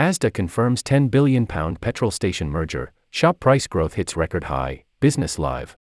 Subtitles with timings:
[0.00, 5.76] Asda confirms £10 billion petrol station merger, shop price growth hits record high, Business Live.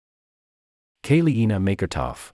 [1.03, 2.31] Kalyeena Makortoff.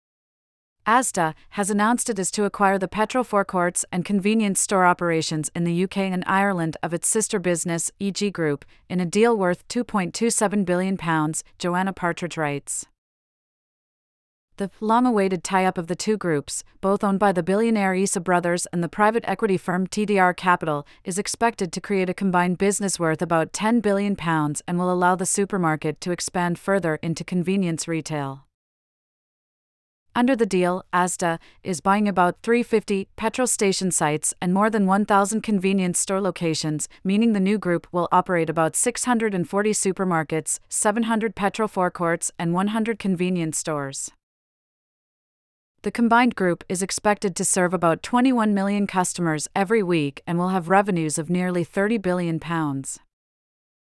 [0.87, 5.64] Asda has announced it is to acquire the petrol forecourts and convenience store operations in
[5.64, 10.64] the UK and Ireland of its sister business, EG Group, in a deal worth £2.27
[10.64, 10.96] billion,
[11.59, 12.87] Joanna Partridge writes.
[14.62, 18.20] The long awaited tie up of the two groups, both owned by the billionaire Issa
[18.20, 22.96] Brothers and the private equity firm TDR Capital, is expected to create a combined business
[22.96, 28.46] worth about £10 billion and will allow the supermarket to expand further into convenience retail.
[30.14, 35.41] Under the deal, Asda is buying about 350 petrol station sites and more than 1,000
[35.41, 42.31] convenience store locations, meaning the new group will operate about 640 supermarkets, 700 petrol forecourts,
[42.39, 44.12] and 100 convenience stores.
[45.83, 50.50] The combined group is expected to serve about 21 million customers every week and will
[50.50, 53.00] have revenues of nearly 30 billion pounds.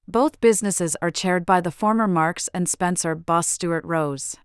[0.07, 4.37] Both businesses are chaired by the former Marks and Spencer boss Stuart Rose.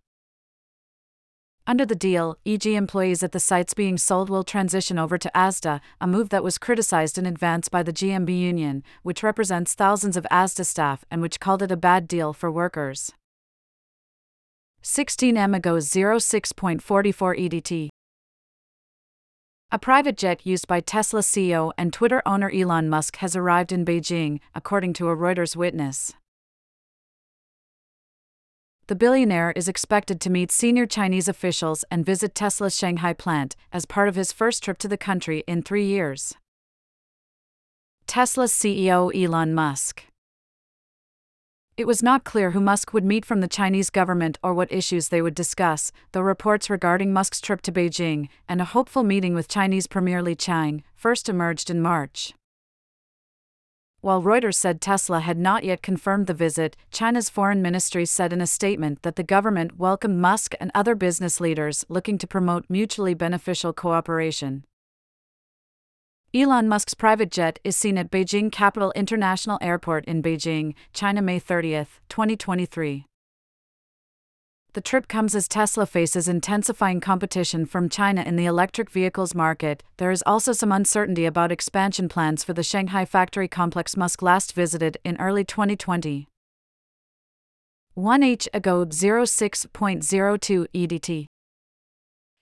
[1.68, 5.80] Under the deal, EG employees at the sites being sold will transition over to ASDA,
[6.02, 10.26] a move that was criticized in advance by the GMB union, which represents thousands of
[10.32, 13.12] ASDA staff and which called it a bad deal for workers.
[14.86, 17.88] 16 Emigo 06.44 EDT.
[19.72, 23.86] A private jet used by Tesla CEO and Twitter owner Elon Musk has arrived in
[23.86, 26.12] Beijing, according to a Reuters witness.
[28.88, 33.86] The billionaire is expected to meet senior Chinese officials and visit Tesla's Shanghai plant as
[33.86, 36.34] part of his first trip to the country in three years.
[38.06, 40.04] Tesla's CEO Elon Musk.
[41.76, 45.10] It was not clear who Musk would meet from the Chinese government or what issues
[45.10, 49.48] they would discuss, though reports regarding Musk's trip to Beijing and a hopeful meeting with
[49.48, 52.36] Chinese Premier Li Qiang first emerged in March.
[54.02, 58.42] While Reuters said Tesla had not yet confirmed the visit, China's foreign ministry said in
[58.42, 63.16] a statement that the government welcomed Musk and other business leaders looking to promote mutually
[63.16, 64.64] beneficial cooperation.
[66.36, 71.38] Elon Musk's private jet is seen at Beijing Capital International Airport in Beijing, China, May
[71.38, 73.06] 30, 2023.
[74.74, 79.84] The trip comes as Tesla faces intensifying competition from China in the electric vehicles market.
[79.98, 84.54] There is also some uncertainty about expansion plans for the Shanghai factory complex Musk last
[84.54, 86.28] visited in early 2020.
[87.96, 91.28] 1H ago 06.02 EDT.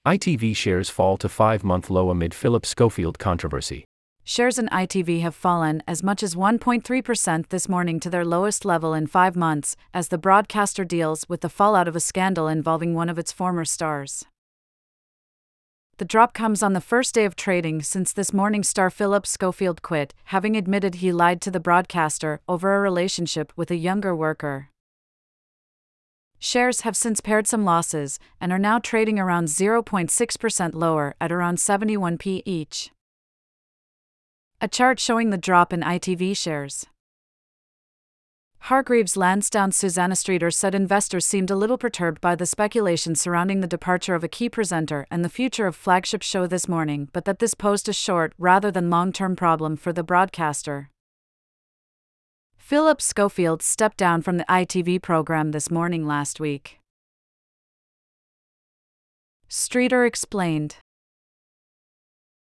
[0.06, 3.86] ITV shares fall to five month low amid Philip Schofield controversy.
[4.24, 8.96] Shares in ITV have fallen as much as 1.3% this morning to their lowest level
[8.96, 13.10] in five months, as the broadcaster deals with the fallout of a scandal involving one
[13.10, 14.26] of its former stars.
[15.98, 19.84] The drop comes on the first day of trading since this morning star Philip Schofield
[19.84, 24.71] quit, having admitted he lied to the broadcaster over a relationship with a younger worker.
[26.44, 31.60] Shares have since pared some losses and are now trading around 0.6% lower at around
[31.60, 32.90] 71p each.
[34.60, 36.88] A chart showing the drop in ITV shares.
[38.66, 43.68] Hargreaves Lansdown Susannah Streeter said investors seemed a little perturbed by the speculation surrounding the
[43.68, 47.40] departure of a key presenter and the future of flagship show this morning, but that
[47.40, 50.91] this posed a short rather than long term problem for the broadcaster.
[52.72, 56.80] Philip Schofield stepped down from the ITV program this morning last week.
[59.50, 60.78] Streeter explained.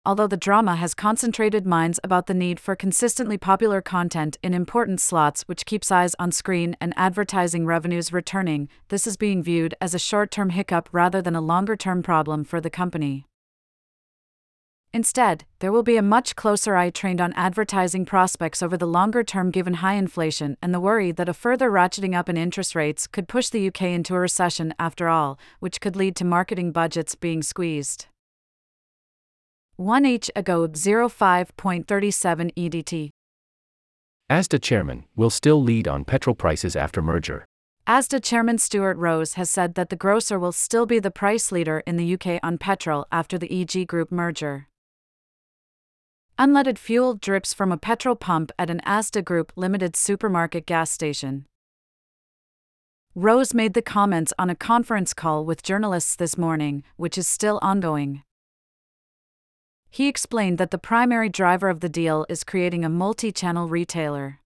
[0.07, 5.01] Although the drama has concentrated minds about the need for consistently popular content in important
[5.01, 9.95] slots which keeps eyes on screen and advertising revenues returning, this is being viewed as
[9.95, 13.27] a short term hiccup rather than a longer term problem for the company.
[14.95, 19.25] Instead, there will be a much closer eye trained on advertising prospects over the longer
[19.25, 23.09] term given high inflation and the worry that a further ratcheting up in interest rates
[23.09, 27.17] could push the UK into a recession after all, which could lead to marketing budgets
[27.17, 28.07] being squeezed.
[29.81, 33.11] 1H ago 05.37 EDT.
[34.31, 37.45] ASDA chairman will still lead on petrol prices after merger.
[37.89, 41.83] ASDA chairman Stuart Rose has said that the grocer will still be the price leader
[41.85, 44.69] in the UK on petrol after the EG Group merger.
[46.37, 51.47] Unleaded fuel drips from a petrol pump at an Asda Group Limited supermarket gas station.
[53.15, 57.61] Rose made the comments on a conference call with journalists this morning, which is still
[57.63, 58.25] ongoing.
[59.91, 64.41] He explained that the primary driver of the deal is creating a multi channel retailer.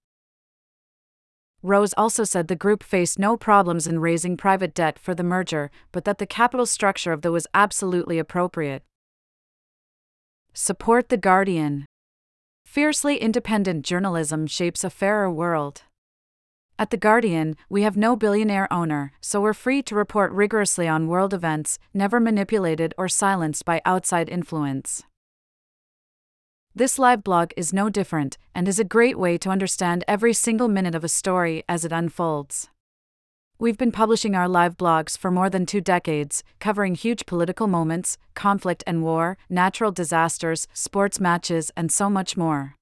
[1.62, 5.70] Rose also said the group faced no problems in raising private debt for the merger,
[5.90, 8.82] but that the capital structure of the was absolutely appropriate.
[10.54, 11.86] Support The Guardian.
[12.64, 15.82] Fiercely independent journalism shapes a fairer world.
[16.78, 21.08] At The Guardian, we have no billionaire owner, so we're free to report rigorously on
[21.08, 25.02] world events, never manipulated or silenced by outside influence.
[26.74, 30.68] This live blog is no different and is a great way to understand every single
[30.68, 32.68] minute of a story as it unfolds.
[33.60, 38.16] We've been publishing our live blogs for more than two decades, covering huge political moments,
[38.34, 42.76] conflict and war, natural disasters, sports matches, and so much more.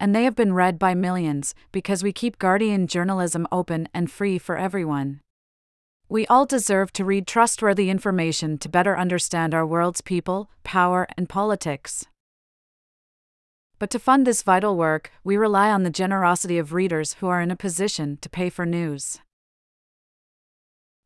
[0.00, 4.36] And they have been read by millions because we keep Guardian journalism open and free
[4.36, 5.20] for everyone.
[6.08, 11.28] We all deserve to read trustworthy information to better understand our world's people, power, and
[11.28, 12.04] politics.
[13.84, 17.42] But to fund this vital work, we rely on the generosity of readers who are
[17.42, 19.18] in a position to pay for news.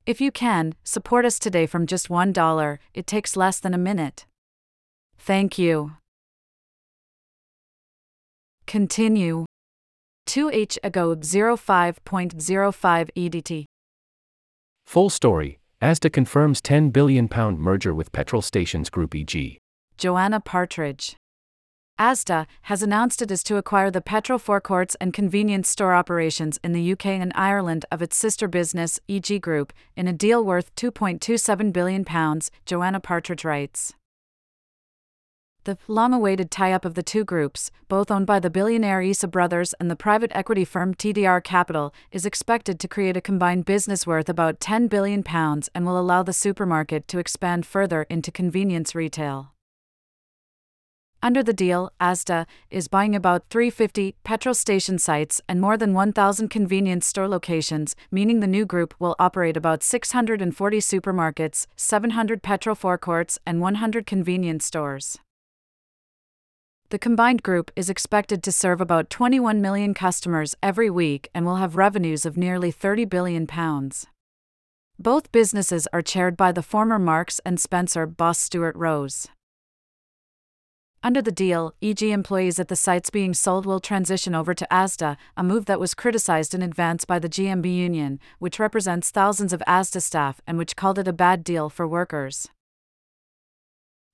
[0.06, 4.26] If you can, support us today from just $1, it takes less than a minute.
[5.18, 5.94] Thank you.
[8.68, 9.44] Continue.
[10.28, 13.64] 2H ago 05.05 EDT.
[14.86, 17.28] Full story ASDA confirms £10 billion
[17.58, 19.58] merger with petrol stations Group EG.
[19.96, 21.16] Joanna Partridge.
[21.98, 26.70] Asda has announced it is to acquire the petrol forecourts and convenience store operations in
[26.70, 31.72] the UK and Ireland of its sister business, EG Group, in a deal worth £2.27
[31.72, 32.04] billion,
[32.64, 33.94] Joanna Partridge writes.
[35.64, 39.26] The long awaited tie up of the two groups, both owned by the billionaire Issa
[39.26, 44.06] Brothers and the private equity firm TDR Capital, is expected to create a combined business
[44.06, 45.24] worth about £10 billion
[45.74, 49.52] and will allow the supermarket to expand further into convenience retail.
[51.20, 56.48] Under the deal, Asda is buying about 350 petrol station sites and more than 1,000
[56.48, 63.38] convenience store locations, meaning the new group will operate about 640 supermarkets, 700 petrol forecourts,
[63.44, 65.18] and 100 convenience stores.
[66.90, 71.56] The combined group is expected to serve about 21 million customers every week and will
[71.56, 74.06] have revenues of nearly 30 billion pounds.
[75.00, 79.28] Both businesses are chaired by the former Marks and Spencer boss Stuart Rose.
[81.00, 85.16] Under the deal, EG employees at the sites being sold will transition over to ASDA,
[85.36, 89.62] a move that was criticized in advance by the GMB union, which represents thousands of
[89.68, 92.48] ASDA staff and which called it a bad deal for workers.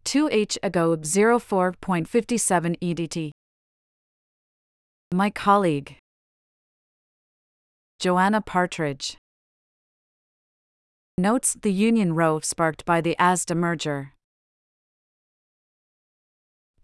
[0.05, 3.31] 2H ago 04.57 EDT.
[5.15, 5.97] My colleague,
[7.99, 9.17] Joanna Partridge,
[11.17, 14.14] notes the union row sparked by the ASDA merger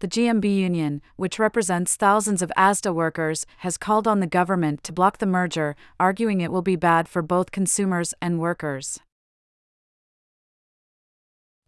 [0.01, 4.91] the GMB union, which represents thousands of ASDA workers, has called on the government to
[4.91, 8.99] block the merger, arguing it will be bad for both consumers and workers.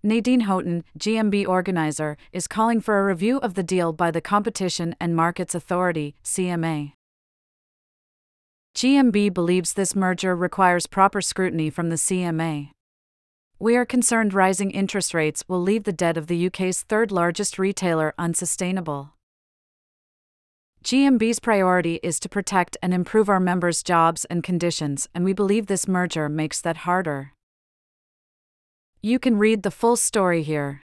[0.04, 4.96] Nadine Houghton, GMB organizer, is calling for a review of the deal by the Competition
[5.00, 6.92] and Markets Authority, CMA.
[8.76, 12.72] GMB believes this merger requires proper scrutiny from the CMA.
[13.60, 17.58] We are concerned rising interest rates will leave the debt of the UK's third largest
[17.58, 19.14] retailer unsustainable.
[20.84, 25.68] GMB's priority is to protect and improve our members' jobs and conditions, and we believe
[25.68, 27.32] this merger makes that harder.
[29.02, 30.82] You can read the full story here.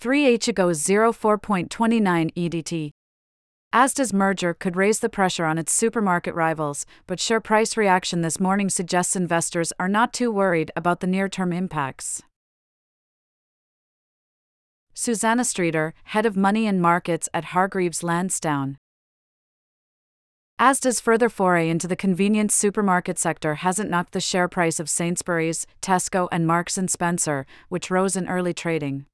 [0.00, 2.90] 3H ago 04.29 EDT.
[3.72, 8.40] Asda's merger could raise the pressure on its supermarket rivals, but share price reaction this
[8.40, 12.20] morning suggests investors are not too worried about the near term impacts.
[14.92, 18.76] Susannah Streeter, head of money and markets at Hargreaves Lansdown.
[20.58, 25.64] Asda's further foray into the convenience supermarket sector hasn't knocked the share price of Sainsbury's,
[25.80, 29.06] Tesco, and Marks and Spencer, which rose in early trading.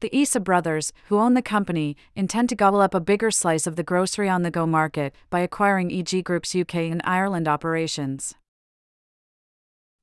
[0.00, 3.76] The Issa brothers, who own the company, intend to gobble up a bigger slice of
[3.76, 8.34] the grocery on the go market by acquiring EG Group's UK and Ireland operations.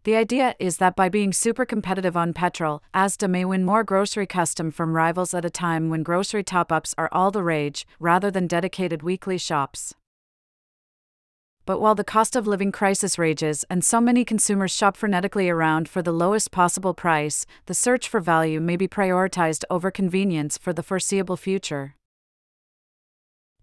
[0.03, 4.25] The idea is that by being super competitive on petrol, Asda may win more grocery
[4.25, 8.31] custom from rivals at a time when grocery top ups are all the rage, rather
[8.31, 9.93] than dedicated weekly shops.
[11.65, 15.87] But while the cost of living crisis rages and so many consumers shop frenetically around
[15.87, 20.73] for the lowest possible price, the search for value may be prioritized over convenience for
[20.73, 21.95] the foreseeable future.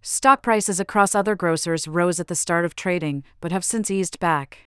[0.01, 4.19] Stock prices across other grocers rose at the start of trading, but have since eased
[4.19, 4.65] back.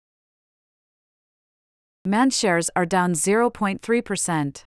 [2.04, 4.64] M&S shares are down 0.3%.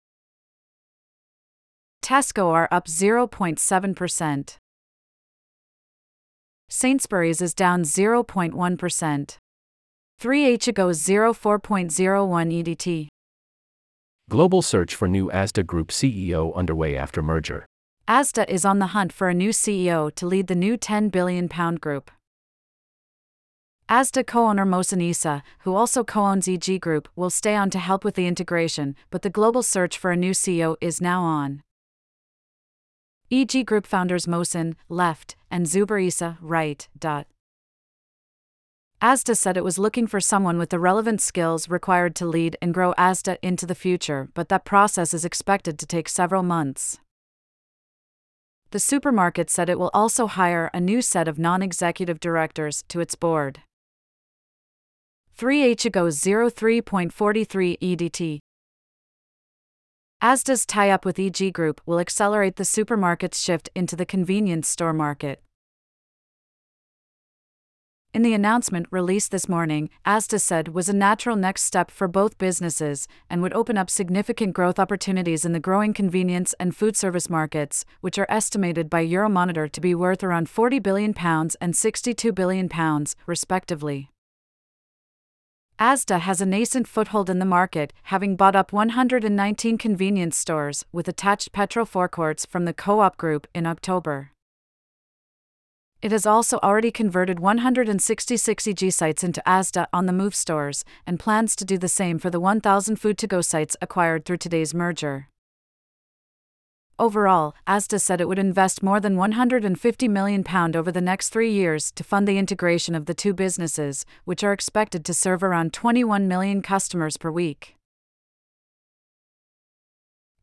[2.02, 4.56] Tesco are up 0.7%.
[6.68, 9.38] Sainsbury's is down 0.1%.
[10.20, 13.08] 3H ago 04.01 EDT.
[14.28, 17.66] Global search for new Asda Group CEO underway after merger.
[18.08, 21.48] Asda is on the hunt for a new CEO to lead the new 10 billion
[21.48, 22.10] pound group.
[23.88, 27.78] Asda co owner Mohsin Issa, who also co owns EG Group, will stay on to
[27.78, 31.62] help with the integration, but the global search for a new CEO is now on.
[33.28, 36.86] EG Group founders Mohsin, left, and Zuber Issa, right.
[36.96, 37.26] Dot.
[39.02, 42.72] Asda said it was looking for someone with the relevant skills required to lead and
[42.72, 46.98] grow Asda into the future, but that process is expected to take several months.
[48.70, 53.00] The supermarket said it will also hire a new set of non executive directors to
[53.00, 53.60] its board.
[55.36, 58.38] 3H ago 03.43 EDT.
[60.22, 64.94] Asda's tie up with EG Group will accelerate the supermarket's shift into the convenience store
[64.94, 65.42] market.
[68.14, 72.38] In the announcement released this morning, Asda said was a natural next step for both
[72.38, 77.28] businesses and would open up significant growth opportunities in the growing convenience and food service
[77.28, 82.32] markets, which are estimated by Euromonitor to be worth around 40 billion pounds and 62
[82.32, 84.10] billion pounds, respectively.
[85.78, 91.06] Asda has a nascent foothold in the market, having bought up 119 convenience stores with
[91.06, 94.30] attached petrol forecourts from the Co op Group in October.
[96.00, 101.20] It has also already converted 166 EG sites into Asda on the Move stores and
[101.20, 104.72] plans to do the same for the 1,000 food to go sites acquired through today's
[104.72, 105.28] merger.
[106.98, 111.92] Overall, Asda said it would invest more than £150 million over the next three years
[111.92, 116.26] to fund the integration of the two businesses, which are expected to serve around 21
[116.26, 117.74] million customers per week.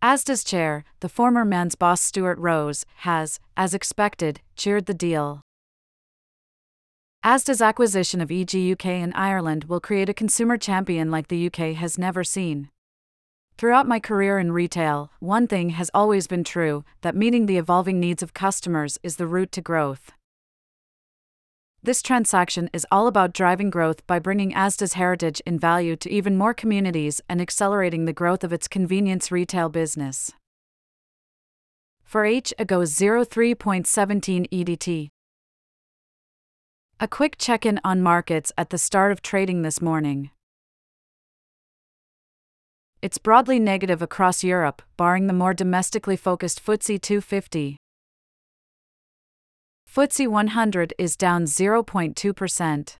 [0.04, 5.42] Asda's chair, the former M&S boss Stuart Rose, has, as expected, cheered the deal.
[7.26, 11.74] Asda's acquisition of EG UK and Ireland will create a consumer champion like the UK
[11.76, 12.70] has never seen.
[13.58, 18.00] Throughout my career in retail, one thing has always been true that meeting the evolving
[18.00, 20.12] needs of customers is the route to growth.
[21.86, 26.38] This transaction is all about driving growth by bringing Asda's heritage and value to even
[26.38, 30.32] more communities and accelerating the growth of its convenience retail business.
[32.04, 35.10] For H ago 03.17 EDT.
[37.00, 40.30] A quick check in on markets at the start of trading this morning.
[43.04, 47.76] It's broadly negative across Europe, barring the more domestically focused FTSE 250.
[49.94, 52.96] FTSE 100 is down 0.2%.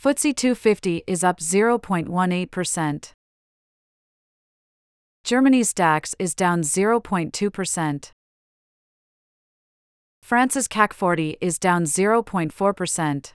[0.00, 3.10] FTSE 250 is up 0.18%.
[5.24, 8.10] Germany's DAX is down 0.2%.
[10.22, 13.32] France's CAC 40 is down 0.4%.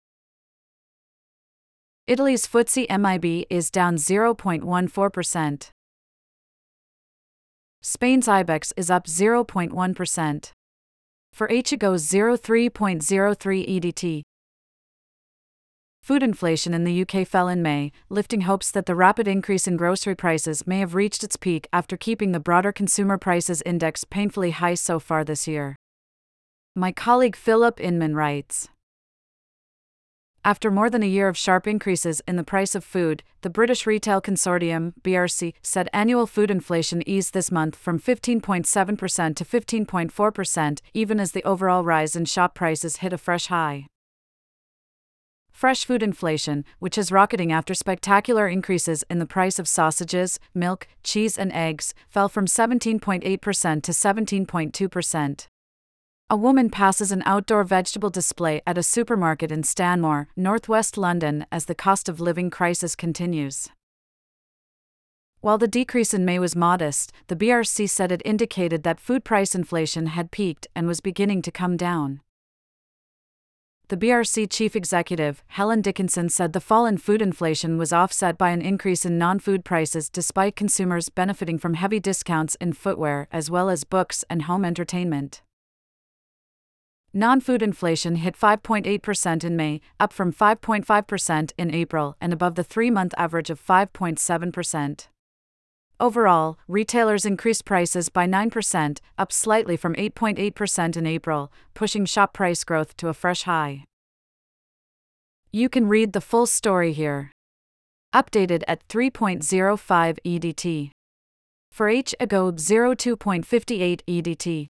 [2.06, 5.70] Italy's FTSE MIB is down 0.14%.
[7.82, 10.52] Spain's IBEX is up 0.1%
[11.32, 14.22] for HAGO 03.03 EDT.
[16.02, 19.78] Food inflation in the UK fell in May, lifting hopes that the rapid increase in
[19.78, 24.52] grocery prices may have reached its peak after keeping the broader consumer prices index painfully
[24.52, 25.78] high so far this year.
[26.76, 28.68] My colleague Philip Inman writes
[30.46, 33.88] after more than a year of sharp increases in the price of food, the British
[33.88, 41.20] Retail Consortium (BRC) said annual food inflation eased this month from 15.7% to 15.4%, even
[41.20, 43.88] as the overall rise in shop prices hit a fresh high.
[45.52, 50.88] Fresh food inflation, which is rocketing after spectacular increases in the price of sausages, milk,
[51.04, 55.48] cheese, and eggs, fell from 17.8% to 17.2%.
[56.30, 61.66] A woman passes an outdoor vegetable display at a supermarket in Stanmore, northwest London, as
[61.66, 63.70] the cost of living crisis continues.
[65.42, 69.54] While the decrease in May was modest, the BRC said it indicated that food price
[69.54, 72.22] inflation had peaked and was beginning to come down.
[73.90, 78.50] The BRC chief executive, Helen Dickinson, said the fall in food inflation was offset by
[78.50, 83.52] an increase in non food prices despite consumers benefiting from heavy discounts in footwear as
[83.52, 85.43] well as books and home entertainment.
[87.16, 92.64] Non food inflation hit 5.8% in May, up from 5.5% in April and above the
[92.64, 95.08] three month average of 5.7%.
[96.00, 102.64] Overall, retailers increased prices by 9%, up slightly from 8.8% in April, pushing shop price
[102.64, 103.86] growth to a fresh high.
[105.52, 107.32] You can read the full story here.
[108.12, 110.90] Updated at 3.05 EDT.
[111.72, 114.68] For H ago 02.58 EDT.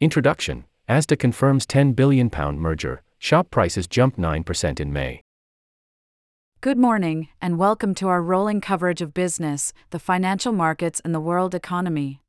[0.00, 5.20] Introduction Asda confirms £10 billion merger, shop prices jump 9% in May.
[6.60, 11.18] Good morning, and welcome to our rolling coverage of business, the financial markets, and the
[11.18, 12.20] world economy.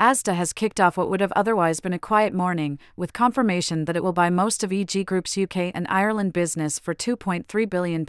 [0.00, 3.94] Asda has kicked off what would have otherwise been a quiet morning, with confirmation that
[3.94, 8.04] it will buy most of EG Group's UK and Ireland business for £2.3 billion.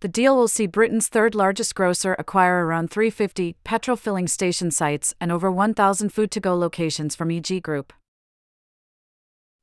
[0.00, 5.12] The deal will see Britain's third largest grocer acquire around 350 petrol filling station sites
[5.20, 7.92] and over 1,000 food to go locations from EG Group.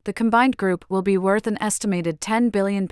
[0.04, 2.88] The combined group will be worth an estimated £10 billion,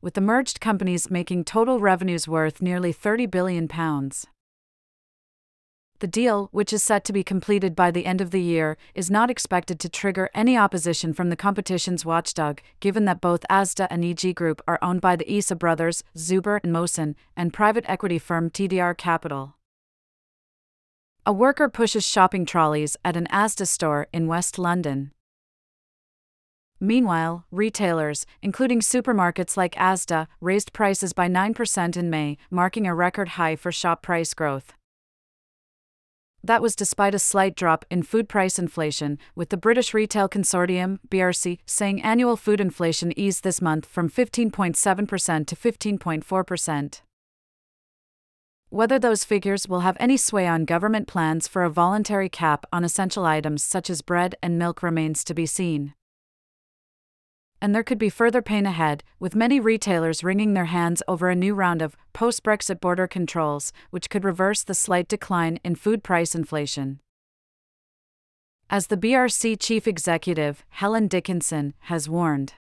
[0.00, 3.68] with the merged companies making total revenues worth nearly £30 billion.
[6.00, 9.10] The deal, which is set to be completed by the end of the year, is
[9.10, 14.04] not expected to trigger any opposition from the competition's watchdog, given that both Asda and
[14.04, 18.48] EG Group are owned by the Issa brothers, Zuber and Mohsin, and private equity firm
[18.48, 19.56] TDR Capital.
[21.26, 25.10] A worker pushes shopping trolleys at an Asda store in West London.
[26.78, 33.30] Meanwhile, retailers, including supermarkets like Asda, raised prices by 9% in May, marking a record
[33.30, 34.74] high for shop price growth.
[36.42, 40.98] That was despite a slight drop in food price inflation, with the British Retail Consortium,
[41.08, 47.00] BRC, saying annual food inflation eased this month from 15.7% to 15.4%.
[48.70, 52.84] Whether those figures will have any sway on government plans for a voluntary cap on
[52.84, 55.94] essential items such as bread and milk remains to be seen
[57.60, 61.34] and there could be further pain ahead, with many retailers wringing their hands over a
[61.34, 66.02] new round of post Brexit border controls, which could reverse the slight decline in food
[66.02, 67.00] price inflation.
[68.70, 72.54] As the BRC chief executive, Helen Dickinson, has warned.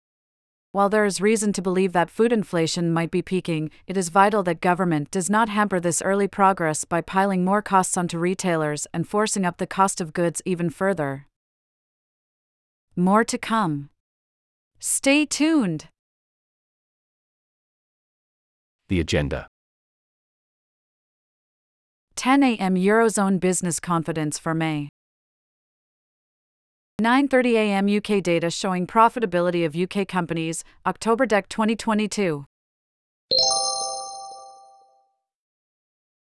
[0.72, 4.44] While there is reason to believe that food inflation might be peaking, it is vital
[4.44, 9.08] that government does not hamper this early progress by piling more costs onto retailers and
[9.08, 11.28] forcing up the cost of goods even further.
[12.96, 13.90] More to come.
[14.80, 15.88] Stay tuned.
[18.88, 19.48] The agenda
[22.16, 22.76] 10 a.m.
[22.76, 24.90] Eurozone business confidence for May.
[27.02, 27.88] 9:30 a.m.
[27.88, 32.46] UK data showing profitability of UK companies, October DEC 2022.